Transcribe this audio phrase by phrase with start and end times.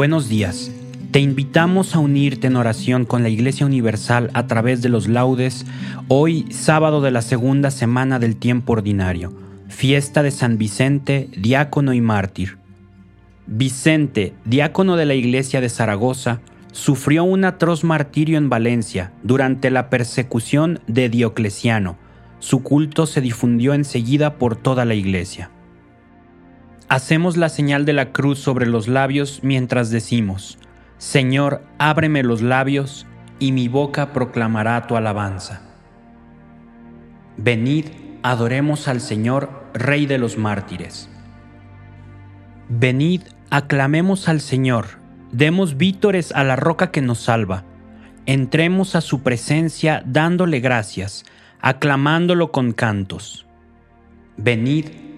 [0.00, 0.72] Buenos días.
[1.10, 5.66] Te invitamos a unirte en oración con la Iglesia Universal a través de los laudes
[6.08, 9.30] hoy sábado de la segunda semana del tiempo ordinario,
[9.68, 12.56] fiesta de San Vicente, diácono y mártir.
[13.46, 16.40] Vicente, diácono de la Iglesia de Zaragoza,
[16.72, 21.98] sufrió un atroz martirio en Valencia durante la persecución de Diocleciano.
[22.38, 25.50] Su culto se difundió enseguida por toda la Iglesia.
[26.90, 30.58] Hacemos la señal de la cruz sobre los labios mientras decimos,
[30.98, 33.06] Señor, ábreme los labios,
[33.38, 35.62] y mi boca proclamará tu alabanza.
[37.36, 37.86] Venid,
[38.24, 41.08] adoremos al Señor, Rey de los mártires.
[42.68, 44.86] Venid, aclamemos al Señor,
[45.30, 47.62] demos vítores a la roca que nos salva,
[48.26, 51.24] entremos a su presencia dándole gracias,
[51.60, 53.46] aclamándolo con cantos.
[54.36, 54.86] Venid,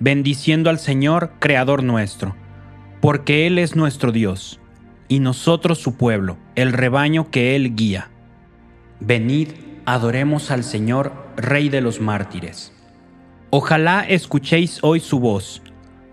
[0.00, 2.36] bendiciendo al Señor, Creador nuestro,
[3.00, 4.60] porque Él es nuestro Dios,
[5.08, 8.10] y nosotros su pueblo, el rebaño que Él guía.
[9.00, 9.48] Venid,
[9.86, 12.72] adoremos al Señor, Rey de los mártires.
[13.50, 15.62] Ojalá escuchéis hoy su voz,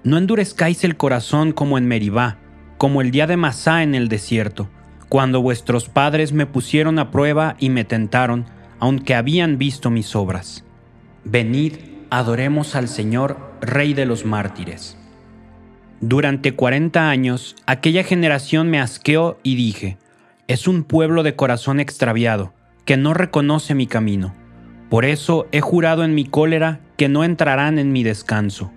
[0.04, 2.38] no endurezcáis el corazón como en Meribá,
[2.78, 4.70] como el día de Masá en el desierto,
[5.10, 8.46] cuando vuestros padres me pusieron a prueba y me tentaron,
[8.80, 10.64] aunque habían visto mis obras.
[11.24, 11.74] Venid,
[12.16, 14.98] adoremos al Señor, Rey de los mártires.
[16.00, 19.98] Durante cuarenta años, aquella generación me asqueó y dije,
[20.48, 22.54] es un pueblo de corazón extraviado,
[22.86, 24.34] que no reconoce mi camino.
[24.90, 28.72] Por eso he jurado en mi cólera que no entrarán en mi descanso.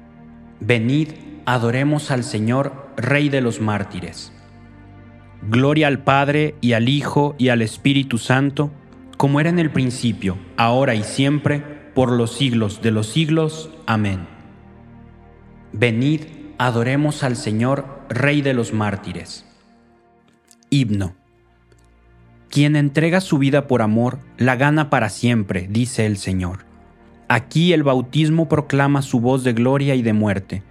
[0.58, 1.10] Venid,
[1.46, 4.32] adoremos al Señor, Rey de los mártires.
[5.48, 8.72] Gloria al Padre y al Hijo y al Espíritu Santo,
[9.16, 13.70] como era en el principio, ahora y siempre, por los siglos de los siglos.
[13.84, 14.20] Amén.
[15.72, 16.20] Venid,
[16.56, 19.44] adoremos al Señor, Rey de los mártires.
[20.70, 21.16] Himno.
[22.50, 26.66] Quien entrega su vida por amor, la gana para siempre, dice el Señor.
[27.26, 30.62] Aquí el bautismo proclama su voz de gloria y de muerte.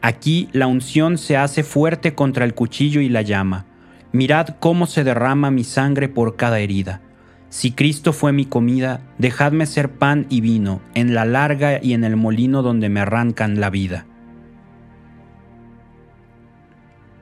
[0.00, 3.66] Aquí la unción se hace fuerte contra el cuchillo y la llama.
[4.12, 7.02] Mirad cómo se derrama mi sangre por cada herida.
[7.50, 12.04] Si Cristo fue mi comida, dejadme ser pan y vino en la larga y en
[12.04, 14.06] el molino donde me arrancan la vida.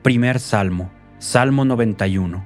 [0.03, 2.45] Primer Salmo, Salmo 91.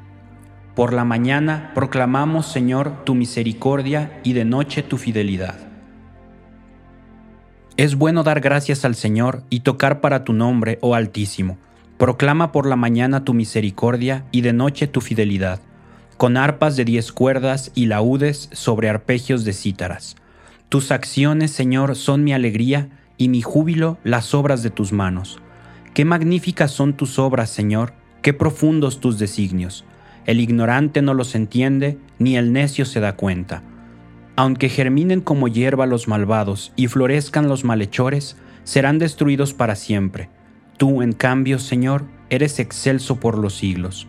[0.76, 5.60] Por la mañana proclamamos, Señor, tu misericordia y de noche tu fidelidad.
[7.76, 11.58] Es bueno dar gracias al Señor y tocar para tu nombre, oh Altísimo.
[11.98, 15.60] Proclama por la mañana tu misericordia y de noche tu fidelidad,
[16.18, 20.16] con arpas de diez cuerdas y laúdes sobre arpegios de cítaras.
[20.70, 25.40] Tus acciones, Señor, son mi alegría y mi júbilo las obras de tus manos.
[25.94, 29.86] Qué magníficas son tus obras, Señor, qué profundos tus designios.
[30.26, 33.62] El ignorante no los entiende, ni el necio se da cuenta.
[34.36, 40.30] Aunque germinen como hierba los malvados y florezcan los malhechores, serán destruidos para siempre.
[40.78, 44.08] Tú, en cambio, Señor, eres excelso por los siglos.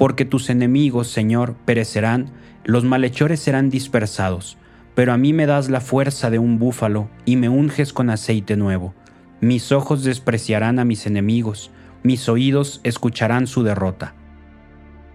[0.00, 2.30] Porque tus enemigos, Señor, perecerán,
[2.64, 4.56] los malhechores serán dispersados,
[4.94, 8.56] pero a mí me das la fuerza de un búfalo y me unges con aceite
[8.56, 8.94] nuevo.
[9.42, 11.70] Mis ojos despreciarán a mis enemigos,
[12.02, 14.14] mis oídos escucharán su derrota.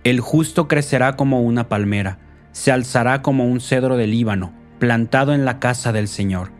[0.03, 2.19] El justo crecerá como una palmera,
[2.51, 6.51] se alzará como un cedro del Líbano, plantado en la casa del Señor.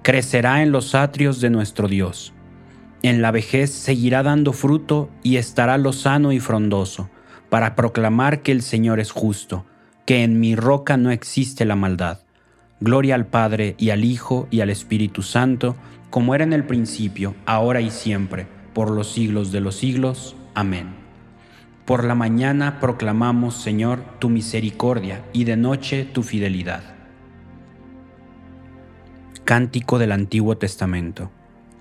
[0.00, 2.32] Crecerá en los atrios de nuestro Dios.
[3.02, 7.10] En la vejez seguirá dando fruto y estará lozano y frondoso,
[7.54, 9.64] para proclamar que el Señor es justo,
[10.06, 12.18] que en mi roca no existe la maldad.
[12.80, 15.76] Gloria al Padre y al Hijo y al Espíritu Santo,
[16.10, 20.34] como era en el principio, ahora y siempre, por los siglos de los siglos.
[20.56, 20.96] Amén.
[21.84, 26.82] Por la mañana proclamamos, Señor, tu misericordia y de noche tu fidelidad.
[29.44, 31.30] Cántico del Antiguo Testamento.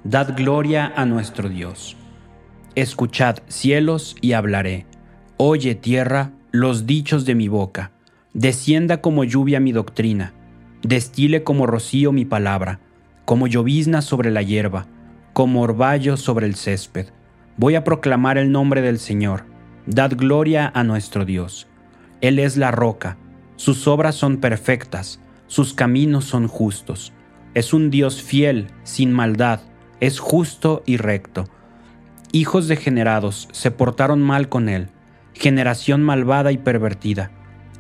[0.04, 1.98] Dad gloria a nuestro Dios.
[2.76, 4.86] Escuchad cielos y hablaré.
[5.38, 7.92] Oye tierra los dichos de mi boca.
[8.34, 10.34] Descienda como lluvia mi doctrina.
[10.84, 12.80] Destile como rocío mi palabra,
[13.26, 14.86] como llovizna sobre la hierba,
[15.34, 17.08] como orvallo sobre el césped.
[17.58, 19.46] Voy a proclamar el nombre del Señor
[19.86, 21.68] Dad gloria a nuestro Dios.
[22.22, 23.18] Él es la roca,
[23.58, 27.12] sus obras son perfectas, sus caminos son justos.
[27.54, 29.60] Es un Dios fiel, sin maldad,
[30.00, 31.50] es justo y recto.
[32.32, 34.88] Hijos degenerados se portaron mal con él,
[35.34, 37.32] generación malvada y pervertida.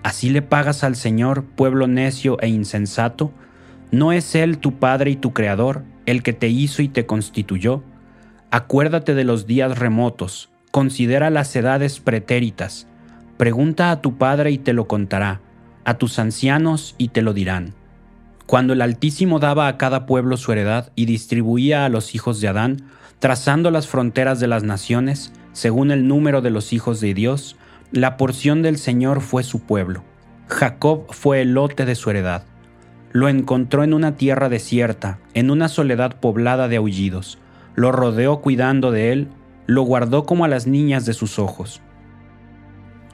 [0.04, 3.32] ¿Así le pagas al Señor, pueblo necio e insensato?
[3.92, 7.84] ¿No es Él tu Padre y tu Creador, el que te hizo y te constituyó?
[8.52, 12.88] Acuérdate de los días remotos, Considera las edades pretéritas.
[13.38, 15.40] Pregunta a tu padre y te lo contará,
[15.86, 17.76] a tus ancianos y te lo dirán.
[18.48, 22.48] Cuando el Altísimo daba a cada pueblo su heredad y distribuía a los hijos de
[22.48, 22.78] Adán,
[23.20, 27.56] trazando las fronteras de las naciones, según el número de los hijos de Dios,
[27.92, 30.04] la porción del Señor fue su pueblo.
[30.48, 32.44] Jacob fue el lote de su heredad.
[33.12, 37.38] Lo encontró en una tierra desierta, en una soledad poblada de aullidos.
[37.76, 39.30] Lo rodeó cuidando de él
[39.66, 41.82] lo guardó como a las niñas de sus ojos.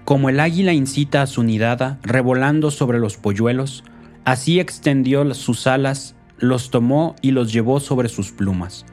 [0.06, 3.84] Como el águila incita a su nidada, revolando sobre los polluelos,
[4.26, 8.86] así extendió sus alas, los tomó y los llevó sobre sus plumas.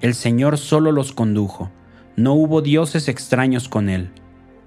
[0.00, 1.70] El Señor solo los condujo,
[2.16, 4.10] no hubo dioses extraños con él.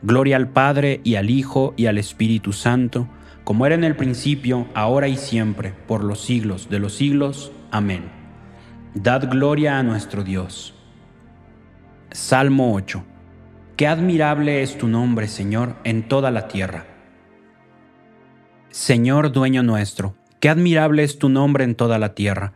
[0.01, 3.07] Gloria al Padre y al Hijo y al Espíritu Santo,
[3.44, 7.51] como era en el principio, ahora y siempre, por los siglos de los siglos.
[7.72, 8.04] Amén.
[8.95, 10.75] Dad gloria a nuestro Dios.
[12.12, 13.04] Salmo 8.
[13.75, 16.86] Qué admirable es tu nombre, Señor, en toda la tierra.
[18.69, 22.54] Señor dueño nuestro, qué admirable es tu nombre en toda la tierra.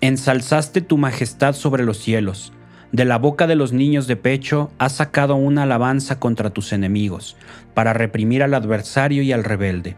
[0.00, 2.52] Ensalzaste tu majestad sobre los cielos.
[2.96, 7.36] De la boca de los niños de pecho has sacado una alabanza contra tus enemigos,
[7.74, 9.96] para reprimir al adversario y al rebelde.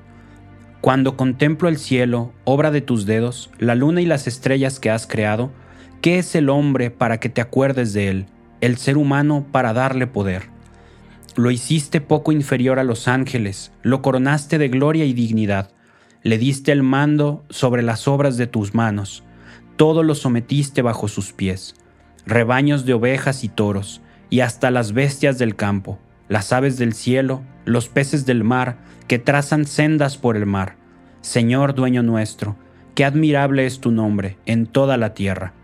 [0.80, 5.06] Cuando contemplo el cielo, obra de tus dedos, la luna y las estrellas que has
[5.06, 5.52] creado,
[6.00, 8.26] ¿qué es el hombre para que te acuerdes de él?
[8.60, 10.48] el ser humano para darle poder.
[11.36, 15.70] Lo hiciste poco inferior a los ángeles, lo coronaste de gloria y dignidad,
[16.24, 19.22] le diste el mando sobre las obras de tus manos,
[19.76, 21.76] todo lo sometiste bajo sus pies,
[22.28, 27.42] rebaños de ovejas y toros, y hasta las bestias del campo, las aves del cielo,
[27.64, 30.76] los peces del mar, que trazan sendas por el mar.
[31.22, 32.56] Señor dueño nuestro,
[32.94, 35.54] qué admirable es tu nombre en toda la tierra.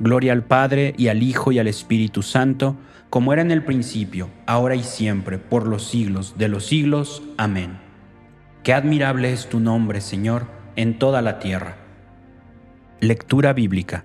[0.00, 2.76] Gloria al Padre y al Hijo y al Espíritu Santo,
[3.10, 7.22] como era en el principio, ahora y siempre, por los siglos de los siglos.
[7.36, 7.78] Amén.
[8.62, 10.46] Qué admirable es tu nombre, Señor,
[10.76, 11.76] en toda la tierra.
[13.00, 14.04] Lectura bíblica.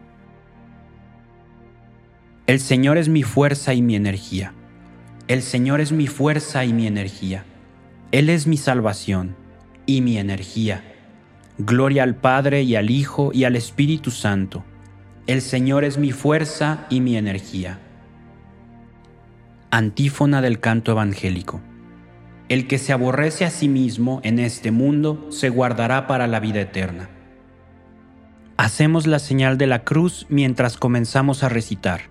[2.47, 4.53] El Señor es mi fuerza y mi energía.
[5.27, 7.45] El Señor es mi fuerza y mi energía.
[8.11, 9.35] Él es mi salvación
[9.85, 10.83] y mi energía
[11.63, 14.63] Gloria al Padre y al Hijo y al Espíritu Santo.
[15.27, 17.79] El Señor es mi fuerza y mi energía.
[19.69, 21.61] Antífona del canto evangélico.
[22.49, 26.59] el que se aborrece a sí mismo en este mundo se guardará para la vida
[26.59, 27.09] eterna.
[28.57, 32.10] Hacemos la señal de la cruz mientras comenzamos a recitar.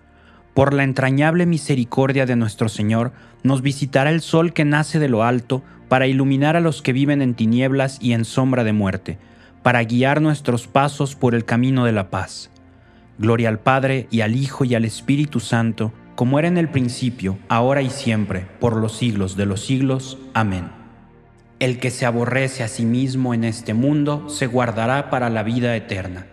[0.53, 5.23] Por la entrañable misericordia de nuestro Señor, nos visitará el sol que nace de lo
[5.23, 9.17] alto para iluminar a los que viven en tinieblas y en sombra de muerte,
[9.63, 12.49] para guiar nuestros pasos por el camino de la paz.
[13.17, 17.37] Gloria al Padre y al Hijo y al Espíritu Santo, como era en el principio,
[17.47, 20.17] ahora y siempre, por los siglos de los siglos.
[20.33, 20.69] Amén.
[21.59, 25.75] El que se aborrece a sí mismo en este mundo se guardará para la vida
[25.75, 26.25] eterna.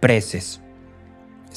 [0.00, 0.62] Preces.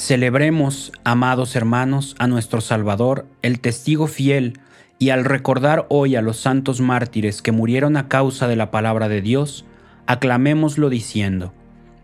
[0.01, 4.59] Celebremos, amados hermanos, a nuestro Salvador, el testigo fiel,
[4.97, 9.09] y al recordar hoy a los santos mártires que murieron a causa de la palabra
[9.09, 9.63] de Dios,
[10.07, 11.53] aclamémoslo diciendo,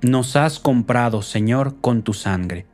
[0.04, 2.68] Nos has comprado, Señor, con tu sangre.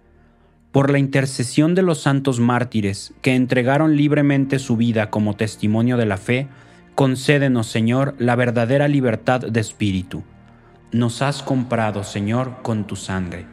[0.74, 6.06] Por la intercesión de los santos mártires que entregaron libremente su vida como testimonio de
[6.06, 6.50] la fe,
[6.96, 10.22] concédenos, Señor, la verdadera libertad de espíritu.
[10.92, 13.53] Nos has comprado, Señor, con tu sangre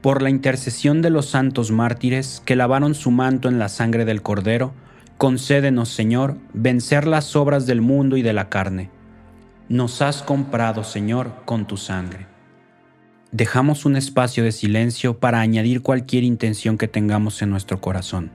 [0.00, 4.22] por la intercesión de los santos mártires que lavaron su manto en la sangre del
[4.22, 4.72] Cordero,
[5.18, 8.90] concédenos, Señor, vencer las obras del mundo y de la carne.
[9.68, 12.26] Nos has comprado, Señor, con tu sangre.
[13.30, 18.32] Dejamos un espacio de silencio para añadir cualquier intención que tengamos en nuestro corazón.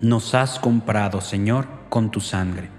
[0.00, 2.75] Nos has comprado, Señor, con tu sangre.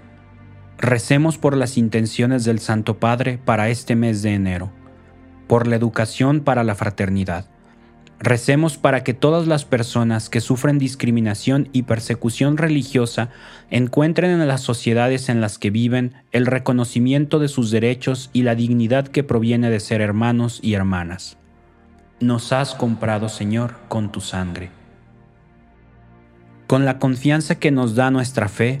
[0.78, 4.70] Recemos por las intenciones del Santo Padre para este mes de enero,
[5.48, 7.46] por la educación para la fraternidad.
[8.20, 13.30] Recemos para que todas las personas que sufren discriminación y persecución religiosa
[13.70, 18.54] encuentren en las sociedades en las que viven el reconocimiento de sus derechos y la
[18.54, 21.38] dignidad que proviene de ser hermanos y hermanas.
[22.20, 24.70] Nos has comprado, Señor, con tu sangre.
[26.68, 28.80] Con la confianza que nos da nuestra fe,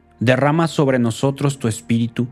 [0.21, 2.27] derrama sobre nosotros tu espíritu,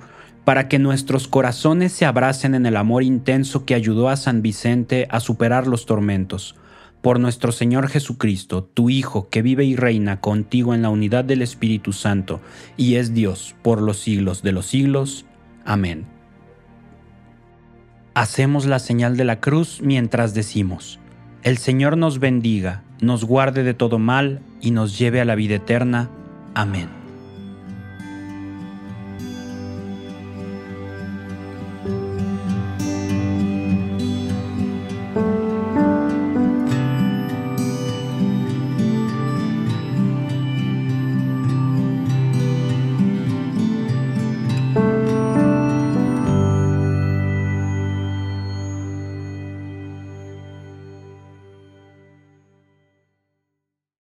[0.46, 5.08] para que nuestros corazones se abracen en el amor intenso que ayudó a San Vicente
[5.12, 6.56] a superar los tormentos.
[7.02, 11.42] Por nuestro Señor Jesucristo, tu Hijo, que vive y reina contigo en la unidad del
[11.42, 12.42] Espíritu Santo,
[12.78, 15.26] y es Dios por los siglos de los siglos.
[15.66, 16.06] Amén.
[18.14, 21.00] Hacemos la señal de la cruz mientras decimos,
[21.42, 25.56] El Señor nos bendiga, nos guarde de todo mal y nos lleve a la vida
[25.56, 26.10] eterna.
[26.54, 26.99] Amén.